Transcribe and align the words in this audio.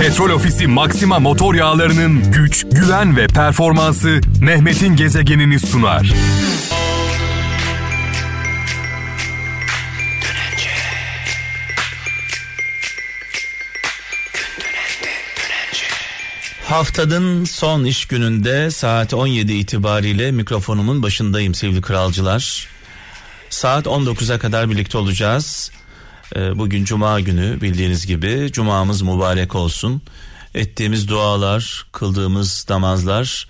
Petrol 0.00 0.30
Ofisi 0.30 0.66
Maxima 0.66 1.18
motor 1.18 1.54
yağlarının 1.54 2.32
güç, 2.32 2.66
güven 2.72 3.16
ve 3.16 3.26
performansı 3.26 4.20
Mehmet'in 4.40 4.96
gezegenini 4.96 5.60
sunar. 5.60 6.12
Haftanın 16.64 17.44
son 17.44 17.84
iş 17.84 18.06
gününde 18.06 18.70
saat 18.70 19.14
17 19.14 19.52
itibariyle 19.52 20.32
mikrofonumun 20.32 21.02
başındayım 21.02 21.54
sevgili 21.54 21.80
kralcılar. 21.80 22.68
Saat 23.50 23.86
19'a 23.86 24.38
kadar 24.38 24.70
birlikte 24.70 24.98
olacağız. 24.98 25.70
Ee, 26.34 26.58
bugün 26.58 26.84
cuma 26.84 27.20
günü 27.20 27.60
bildiğiniz 27.60 28.06
gibi 28.06 28.48
cumamız 28.52 29.02
mübarek 29.02 29.54
olsun. 29.54 30.02
Ettiğimiz 30.54 31.08
dualar, 31.08 31.86
kıldığımız 31.92 32.66
namazlar 32.70 33.48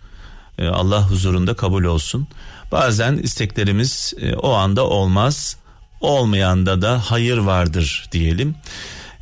e, 0.59 0.69
Allah 0.69 1.11
huzurunda 1.11 1.55
kabul 1.55 1.85
olsun. 1.85 2.29
Bazen 2.73 3.17
isteklerimiz 3.17 4.15
e, 4.21 4.35
o 4.35 4.53
anda 4.53 4.87
olmaz. 4.87 5.57
Olmayanda 6.01 6.83
da 6.83 7.03
hayır 7.07 7.39
vardır 7.39 8.09
diyelim. 8.13 8.55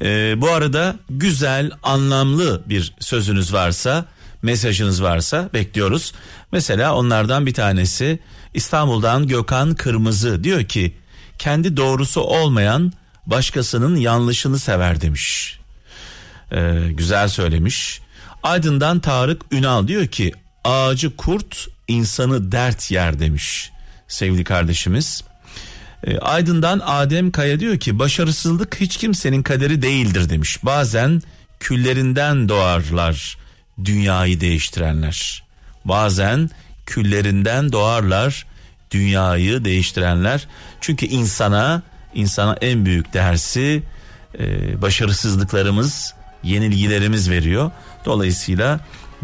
Ee, 0.03 0.35
bu 0.37 0.51
arada 0.51 0.97
güzel, 1.11 1.71
anlamlı 1.83 2.63
bir 2.67 2.95
sözünüz 3.01 3.53
varsa, 3.53 4.05
mesajınız 4.43 5.03
varsa 5.03 5.51
bekliyoruz. 5.55 6.13
Mesela 6.53 6.95
onlardan 6.95 7.47
bir 7.47 7.55
tanesi 7.55 8.19
İstanbul'dan 8.55 9.29
Gökhan 9.29 9.75
Kırmızı 9.75 10.45
diyor 10.45 10.65
ki 10.65 10.95
kendi 11.39 11.77
doğrusu 11.77 12.21
olmayan 12.21 12.93
başkasının 13.27 13.97
yanlışını 13.97 14.59
sever 14.59 15.01
demiş. 15.01 15.59
Ee, 16.53 16.75
güzel 16.91 17.29
söylemiş. 17.29 18.01
Aydın'dan 18.43 19.01
Tarık 19.01 19.43
Ünal 19.53 19.89
diyor 19.89 20.07
ki 20.07 20.33
ağacı 20.65 21.17
kurt 21.17 21.69
insanı 21.89 22.53
dert 22.53 22.91
yer 22.91 23.19
demiş 23.19 23.71
sevgili 24.09 24.45
kardeşimiz. 24.45 25.25
Ee, 26.07 26.19
Aydın'dan 26.19 26.81
Adem 26.85 27.31
Kaya 27.31 27.61
diyor 27.61 27.79
ki 27.79 27.99
başarısızlık 27.99 28.81
hiç 28.81 28.97
kimsenin 28.97 29.43
kaderi 29.43 29.83
değildir 29.83 30.29
demiş. 30.31 30.65
Bazen 30.65 31.23
küllerinden 31.61 32.49
doğarlar 32.49 33.39
dünyayı 33.85 34.41
değiştirenler. 34.41 35.45
Bazen 35.85 36.51
küllerinden 36.87 37.73
doğarlar 37.73 38.47
dünyayı 38.91 39.65
değiştirenler. 39.65 40.47
Çünkü 40.81 41.07
insana 41.07 41.83
insana 42.15 42.57
en 42.61 42.85
büyük 42.85 43.13
dersi 43.13 43.83
e, 44.39 44.83
başarısızlıklarımız, 44.83 46.15
yenilgilerimiz 46.43 47.31
veriyor. 47.31 47.71
Dolayısıyla 48.05 48.81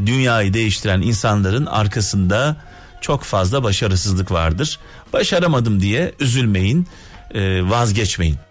dünyayı 0.07 0.55
değiştiren 0.55 1.01
insanların 1.01 1.67
arkasında 1.67 2.57
çok 3.01 3.23
fazla 3.25 3.63
başarısızlık 3.63 4.31
vardır. 4.31 4.79
Başaramadım 5.13 5.81
diye 5.81 6.13
üzülmeyin, 6.21 6.87
e, 7.35 7.71
vazgeçmeyin. 7.71 8.50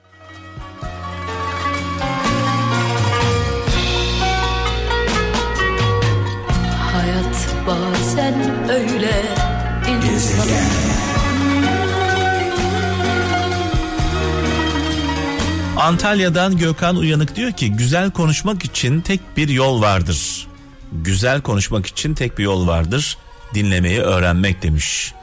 Antalya'dan 15.80 16.58
Gökhan 16.58 16.96
Uyanık 16.96 17.36
diyor 17.36 17.52
ki 17.52 17.72
güzel 17.72 18.12
konuşmak 18.12 18.66
için 18.66 19.02
tek 19.02 19.38
bir 19.38 19.50
yol 19.50 19.82
vardır. 19.82 20.48
Güzel 20.92 21.42
konuşmak 21.42 21.86
için 21.86 22.14
tek 22.14 22.38
bir 22.38 22.44
yol 22.44 22.68
vardır. 22.68 23.18
Dinlemeyi 23.54 24.00
öğrenmek 24.00 24.64
demiş 24.64 25.14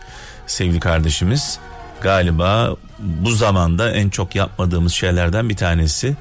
sevgili 0.47 0.81
kardeşimiz. 0.81 1.59
Galiba 2.01 2.77
bu 2.99 3.31
zamanda 3.31 3.91
en 3.91 4.09
çok 4.09 4.35
yapmadığımız 4.35 4.93
şeylerden 4.93 5.49
bir 5.49 5.57
tanesi 5.57 6.17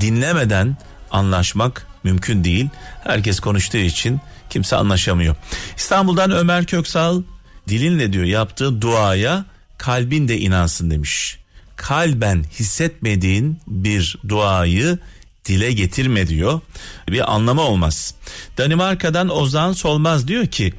dinlemeden 0.00 0.76
anlaşmak 1.10 1.86
mümkün 2.04 2.44
değil. 2.44 2.68
Herkes 3.04 3.40
konuştuğu 3.40 3.78
için 3.78 4.20
kimse 4.50 4.76
anlaşamıyor. 4.76 5.36
İstanbul'dan 5.76 6.30
Ömer 6.30 6.66
Köksal 6.66 7.22
dilinle 7.68 8.12
diyor 8.12 8.24
yaptığı 8.24 8.82
duaya 8.82 9.44
kalbin 9.78 10.28
de 10.28 10.38
inansın 10.38 10.90
demiş 10.90 11.38
kalben 11.76 12.44
hissetmediğin 12.58 13.60
bir 13.66 14.18
duayı 14.28 14.98
dile 15.44 15.72
getirme 15.72 16.28
diyor. 16.28 16.60
Bir 17.08 17.34
anlamı 17.34 17.60
olmaz. 17.60 18.14
Danimarka'dan 18.58 19.28
Ozan 19.28 19.72
Solmaz 19.72 20.28
diyor 20.28 20.46
ki 20.46 20.74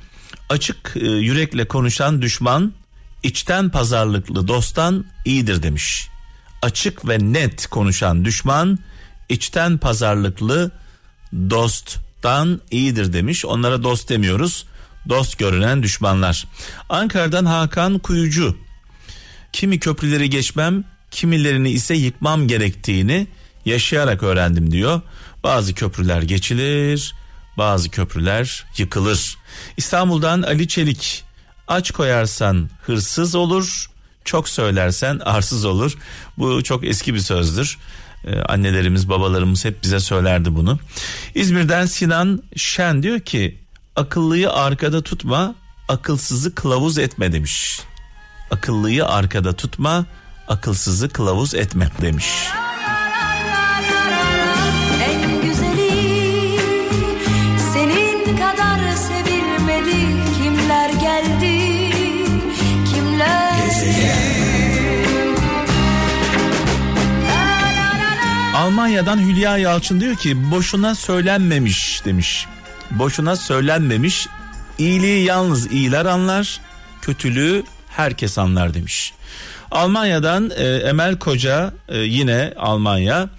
açık 0.49 0.93
e, 0.95 1.05
yürekle 1.05 1.67
konuşan 1.67 2.21
düşman 2.21 2.73
içten 3.23 3.69
pazarlıklı 3.69 4.47
dosttan 4.47 5.05
iyidir 5.25 5.63
demiş. 5.63 6.09
Açık 6.61 7.07
ve 7.07 7.17
net 7.19 7.67
konuşan 7.67 8.25
düşman 8.25 8.79
içten 9.29 9.77
pazarlıklı 9.77 10.71
dosttan 11.33 12.61
iyidir 12.71 13.13
demiş. 13.13 13.45
Onlara 13.45 13.83
dost 13.83 14.09
demiyoruz. 14.09 14.65
Dost 15.09 15.37
görünen 15.37 15.83
düşmanlar. 15.83 16.45
Ankara'dan 16.89 17.45
Hakan 17.45 17.99
Kuyucu 17.99 18.57
kimi 19.53 19.79
köprüleri 19.79 20.29
geçmem, 20.29 20.83
kimilerini 21.11 21.69
ise 21.69 21.95
yıkmam 21.95 22.47
gerektiğini 22.47 23.27
yaşayarak 23.65 24.23
öğrendim 24.23 24.71
diyor. 24.71 25.01
Bazı 25.43 25.73
köprüler 25.73 26.21
geçilir, 26.21 27.13
bazı 27.57 27.89
köprüler 27.89 28.65
yıkılır. 28.77 29.37
İstanbul'dan 29.77 30.41
Ali 30.41 30.67
Çelik 30.67 31.23
aç 31.67 31.91
koyarsan 31.91 32.69
hırsız 32.81 33.35
olur, 33.35 33.89
çok 34.25 34.49
söylersen 34.49 35.19
arsız 35.19 35.65
olur. 35.65 35.97
Bu 36.37 36.63
çok 36.63 36.87
eski 36.87 37.13
bir 37.13 37.19
sözdür. 37.19 37.77
Ee, 38.25 38.39
annelerimiz, 38.39 39.09
babalarımız 39.09 39.65
hep 39.65 39.83
bize 39.83 39.99
söylerdi 39.99 40.55
bunu. 40.55 40.79
İzmir'den 41.35 41.85
Sinan 41.85 42.43
Şen 42.55 43.03
diyor 43.03 43.19
ki 43.19 43.57
akıllıyı 43.95 44.51
arkada 44.51 45.01
tutma, 45.01 45.55
akılsızı 45.87 46.55
kılavuz 46.55 46.97
etme 46.97 47.31
demiş. 47.31 47.79
Akıllıyı 48.51 49.05
arkada 49.05 49.53
tutma, 49.53 50.05
akılsızı 50.47 51.09
kılavuz 51.09 51.55
etme 51.55 51.89
demiş. 52.01 52.49
Almanya'dan 68.55 69.17
Hülya 69.17 69.57
Yalçın 69.57 69.99
diyor 69.99 70.15
ki 70.15 70.51
boşuna 70.51 70.95
söylenmemiş 70.95 72.05
demiş. 72.05 72.45
Boşuna 72.91 73.35
söylenmemiş. 73.35 74.27
İyiliği 74.77 75.25
yalnız 75.25 75.71
iyiler 75.71 76.05
anlar, 76.05 76.61
kötülüğü 77.01 77.63
herkes 77.97 78.37
anlar 78.37 78.73
demiş. 78.73 79.13
Almanya'dan 79.71 80.51
e, 80.57 80.63
Emel 80.63 81.19
Koca 81.19 81.73
e, 81.89 81.97
yine 81.97 82.53
Almanya. 82.57 83.29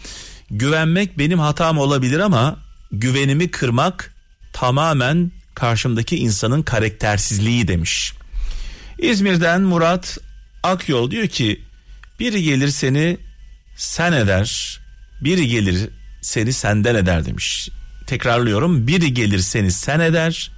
Güvenmek 0.50 1.18
benim 1.18 1.38
hatam 1.38 1.78
olabilir 1.78 2.18
ama 2.18 2.56
güvenimi 2.92 3.50
kırmak 3.50 4.14
tamamen 4.52 5.32
karşımdaki 5.54 6.16
insanın 6.16 6.62
karaktersizliği 6.62 7.68
demiş. 7.68 8.12
İzmir'den 8.98 9.62
Murat 9.62 10.18
Akyol 10.62 11.10
diyor 11.10 11.28
ki 11.28 11.60
biri 12.20 12.42
gelir 12.42 12.68
seni 12.68 13.18
sen 13.76 14.12
eder, 14.12 14.80
biri 15.20 15.48
gelir 15.48 15.90
seni 16.20 16.52
senden 16.52 16.94
eder 16.94 17.24
demiş. 17.24 17.68
Tekrarlıyorum 18.06 18.86
biri 18.86 19.14
gelir 19.14 19.38
seni 19.38 19.72
sen 19.72 20.00
eder, 20.00 20.50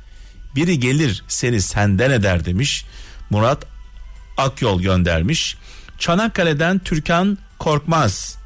biri 0.57 0.81
gelir 0.81 1.23
seni 1.29 1.61
senden 1.61 2.11
eder 2.11 2.45
demiş. 2.45 2.85
Murat 3.31 3.67
Akyol 4.41 4.83
göndermiş. 4.83 5.57
Çanakkale'den 5.99 6.79
Türkan 6.79 7.39
Korkmaz. 7.59 8.37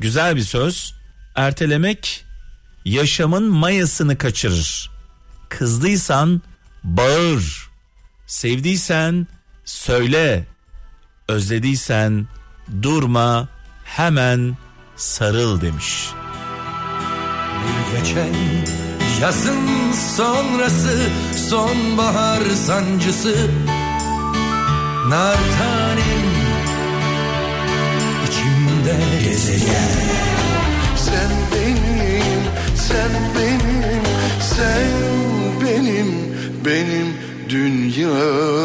Güzel 0.00 0.36
bir 0.36 0.42
söz. 0.42 0.94
Ertelemek 1.34 2.24
yaşamın 2.84 3.44
mayasını 3.44 4.18
kaçırır. 4.18 4.90
Kızdıysan 5.48 6.42
bağır. 6.84 7.70
Sevdiysen 8.26 9.26
söyle. 9.64 10.46
Özlediysen 11.28 12.26
durma 12.82 13.48
hemen 13.84 14.56
sarıl 14.96 15.60
demiş. 15.60 16.08
Bir 17.64 17.98
geçen 17.98 18.34
yazın 19.20 19.92
sonrası 20.16 20.98
sonbahar 21.48 22.42
sancısı 22.50 23.50
nar 25.08 25.36
tanem 25.58 26.26
içimde 28.26 29.24
gezegen 29.24 29.90
Sen 30.96 31.30
benim 31.52 32.44
Sen 32.88 33.10
benim, 33.36 34.02
sen 34.40 34.86
benim, 35.64 36.06
benim 36.64 37.06
dünyamsın. 37.48 38.64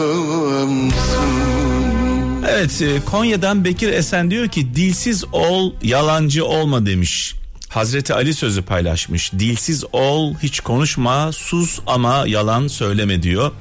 Evet 2.50 2.82
e, 2.82 3.06
Konya'dan 3.06 3.66
Bekir 3.66 3.94
Esen 3.94 4.32
diyor 4.32 4.48
ki 4.48 4.76
dilsiz 4.76 5.24
ol 5.32 5.74
yalancı 5.84 6.46
olma 6.46 6.86
demiş. 6.86 7.36
Hazreti 7.70 8.14
Ali 8.14 8.34
sözü 8.34 8.62
paylaşmış. 8.62 9.34
Dilsiz 9.34 9.84
ol, 9.92 10.36
hiç 10.44 10.60
konuşma, 10.60 11.32
sus 11.32 11.80
ama 11.88 12.24
yalan 12.28 12.68
söyleme 12.68 13.24
diyor. 13.24 13.52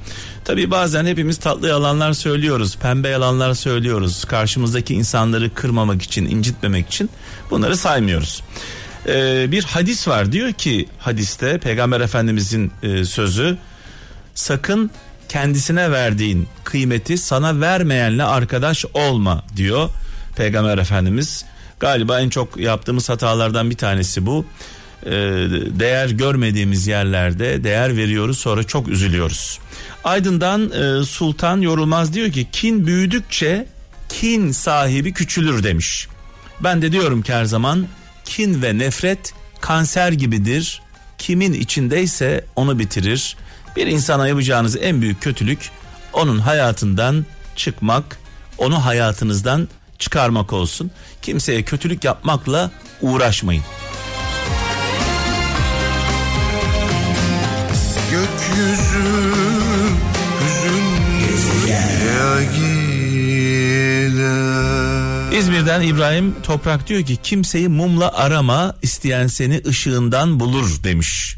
Tabi 0.45 0.71
bazen 0.71 1.05
hepimiz 1.05 1.37
tatlı 1.37 1.67
yalanlar 1.67 2.13
söylüyoruz, 2.13 2.77
pembe 2.77 3.09
yalanlar 3.09 3.53
söylüyoruz. 3.53 4.25
Karşımızdaki 4.25 4.93
insanları 4.93 5.53
kırmamak 5.53 6.01
için, 6.01 6.25
incitmemek 6.25 6.87
için 6.87 7.09
bunları 7.49 7.77
saymıyoruz. 7.77 8.43
Ee, 9.07 9.51
bir 9.51 9.63
hadis 9.63 10.07
var 10.07 10.31
diyor 10.31 10.51
ki 10.53 10.89
hadiste 10.99 11.57
Peygamber 11.57 12.01
Efendimizin 12.01 12.71
e, 12.83 13.05
sözü 13.05 13.57
sakın 14.35 14.91
kendisine 15.29 15.91
verdiğin 15.91 16.47
kıymeti 16.63 17.17
sana 17.17 17.61
vermeyenle 17.61 18.23
arkadaş 18.23 18.85
olma 18.93 19.43
diyor 19.55 19.89
Peygamber 20.35 20.77
Efendimiz. 20.77 21.45
Galiba 21.79 22.21
en 22.21 22.29
çok 22.29 22.57
yaptığımız 22.57 23.09
hatalardan 23.09 23.69
bir 23.69 23.77
tanesi 23.77 24.25
bu. 24.25 24.45
Ee, 25.05 25.11
değer 25.79 26.09
görmediğimiz 26.09 26.87
yerlerde 26.87 27.63
değer 27.63 27.97
veriyoruz 27.97 28.39
sonra 28.39 28.63
çok 28.63 28.87
üzülüyoruz. 28.87 29.59
Aydın'dan 30.03 30.71
e, 30.71 31.03
Sultan 31.03 31.61
Yorulmaz 31.61 32.13
diyor 32.13 32.31
ki 32.31 32.47
kin 32.51 32.87
büyüdükçe 32.87 33.67
kin 34.09 34.51
sahibi 34.51 35.13
küçülür 35.13 35.63
demiş. 35.63 36.07
Ben 36.59 36.81
de 36.81 36.91
diyorum 36.91 37.21
ki 37.21 37.33
her 37.33 37.45
zaman 37.45 37.87
kin 38.25 38.61
ve 38.61 38.77
nefret 38.77 39.33
kanser 39.61 40.11
gibidir. 40.11 40.81
Kimin 41.17 41.53
içindeyse 41.53 42.45
onu 42.55 42.79
bitirir. 42.79 43.37
Bir 43.75 43.87
insana 43.87 44.27
yapacağınız 44.27 44.77
en 44.81 45.01
büyük 45.01 45.21
kötülük 45.21 45.69
onun 46.13 46.39
hayatından 46.39 47.25
çıkmak, 47.55 48.19
onu 48.57 48.85
hayatınızdan 48.85 49.67
çıkarmak 49.99 50.53
olsun. 50.53 50.91
Kimseye 51.21 51.63
kötülük 51.63 52.03
yapmakla 52.03 52.71
uğraşmayın. 53.01 53.63
Gökyüzü. 58.11 59.29
İzmir'den 65.39 65.81
İbrahim 65.81 66.35
Toprak 66.43 66.87
diyor 66.87 67.03
ki 67.03 67.17
kimseyi 67.23 67.67
mumla 67.67 68.13
arama 68.13 68.75
isteyen 68.81 69.27
seni 69.27 69.61
ışığından 69.67 70.39
bulur 70.39 70.83
demiş 70.83 71.35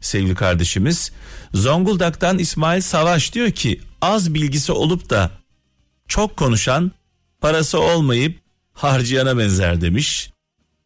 sevgili 0.00 0.34
kardeşimiz. 0.34 1.12
Zonguldak'tan 1.54 2.38
İsmail 2.38 2.80
Savaş 2.80 3.32
diyor 3.32 3.50
ki 3.50 3.80
az 4.02 4.34
bilgisi 4.34 4.72
olup 4.72 5.10
da 5.10 5.30
çok 6.08 6.36
konuşan 6.36 6.92
parası 7.40 7.80
olmayıp 7.80 8.38
harcayana 8.72 9.38
benzer 9.38 9.80
demiş. 9.80 10.30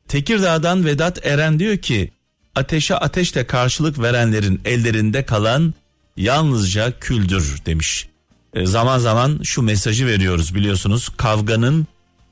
Tekirdağ'dan 0.09 0.85
Vedat 0.85 1.27
Eren 1.27 1.59
diyor 1.59 1.77
ki 1.77 2.11
ateşe 2.55 2.95
ateşle 2.97 3.47
karşılık 3.47 3.99
verenlerin 3.99 4.61
ellerinde 4.65 5.25
kalan 5.25 5.75
yalnızca 6.17 6.99
küldür 6.99 7.63
demiş. 7.67 8.09
E, 8.55 8.67
zaman 8.67 8.99
zaman 8.99 9.41
şu 9.43 9.63
mesajı 9.63 10.07
veriyoruz 10.07 10.55
biliyorsunuz 10.55 11.09
kavganın 11.09 11.87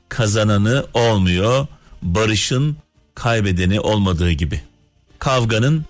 kazananı 0.09 0.85
olmuyor 0.93 1.67
barışın 2.01 2.77
kaybedeni 3.15 3.79
olmadığı 3.79 4.31
gibi. 4.31 4.61
Kavganın 5.19 5.85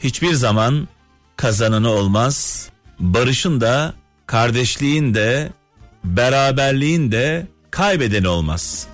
hiçbir 0.00 0.32
zaman 0.32 0.88
kazananı 1.36 1.90
olmaz. 1.90 2.68
Barışın 2.98 3.60
da 3.60 3.94
kardeşliğin 4.26 5.14
de 5.14 5.52
beraberliğin 6.04 7.12
de 7.12 7.46
kaybedeni 7.70 8.28
olmaz. 8.28 8.86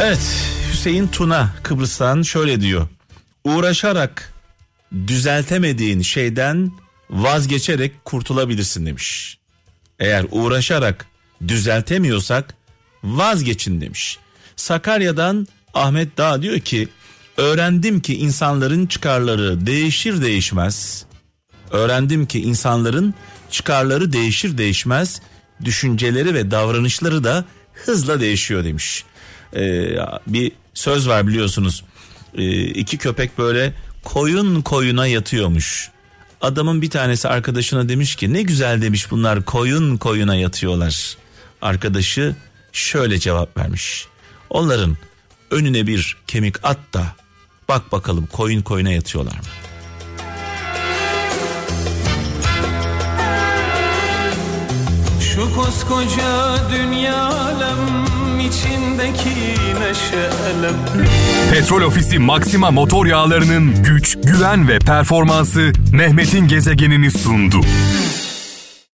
Evet 0.00 0.20
Hüseyin 0.72 1.06
Tuna 1.08 1.48
Kıbrıs'tan 1.62 2.22
şöyle 2.22 2.60
diyor. 2.60 2.86
Uğraşarak 3.44 4.32
düzeltemediğin 5.06 6.02
şeyden 6.02 6.72
vazgeçerek 7.10 8.04
kurtulabilirsin 8.04 8.86
demiş. 8.86 9.38
Eğer 9.98 10.26
uğraşarak 10.30 11.06
düzeltemiyorsak 11.48 12.54
vazgeçin 13.04 13.80
demiş. 13.80 14.18
Sakarya'dan 14.56 15.46
Ahmet 15.74 16.18
Dağ 16.18 16.42
diyor 16.42 16.60
ki 16.60 16.88
öğrendim 17.36 18.00
ki 18.00 18.18
insanların 18.18 18.86
çıkarları 18.86 19.66
değişir 19.66 20.22
değişmez. 20.22 21.04
Öğrendim 21.70 22.26
ki 22.26 22.40
insanların 22.40 23.14
çıkarları 23.50 24.12
değişir 24.12 24.58
değişmez. 24.58 25.22
Düşünceleri 25.64 26.34
ve 26.34 26.50
davranışları 26.50 27.24
da 27.24 27.44
hızla 27.72 28.20
değişiyor 28.20 28.64
demiş. 28.64 29.04
Ee, 29.56 29.96
bir 30.26 30.52
söz 30.74 31.08
var 31.08 31.26
biliyorsunuz. 31.26 31.84
Ee, 32.34 32.60
iki 32.60 32.98
köpek 32.98 33.38
böyle 33.38 33.74
koyun 34.04 34.62
koyuna 34.62 35.06
yatıyormuş. 35.06 35.90
Adamın 36.40 36.82
bir 36.82 36.90
tanesi 36.90 37.28
arkadaşına 37.28 37.88
demiş 37.88 38.16
ki 38.16 38.32
ne 38.32 38.42
güzel 38.42 38.82
demiş 38.82 39.10
bunlar 39.10 39.44
koyun 39.44 39.96
koyuna 39.96 40.34
yatıyorlar. 40.34 41.16
Arkadaşı 41.62 42.36
şöyle 42.72 43.18
cevap 43.18 43.56
vermiş. 43.56 44.06
Onların 44.50 44.96
önüne 45.50 45.86
bir 45.86 46.16
kemik 46.26 46.64
at 46.64 46.78
da 46.92 47.02
bak 47.68 47.92
bakalım 47.92 48.26
koyun 48.26 48.62
koyuna 48.62 48.90
yatıyorlar 48.90 49.36
mı? 49.36 49.69
Şu 55.40 55.54
koskoca 55.54 56.56
dünya 56.72 57.24
alem 57.24 58.04
içindeki 58.40 59.30
neşe 59.80 60.30
Petrol 61.52 61.82
Ofisi 61.82 62.18
Maxima 62.18 62.70
motor 62.70 63.06
yağlarının 63.06 63.82
güç, 63.82 64.18
güven 64.24 64.68
ve 64.68 64.78
performansı 64.78 65.72
Mehmet'in 65.92 66.48
gezegenini 66.48 67.10
sundu. 67.10 67.60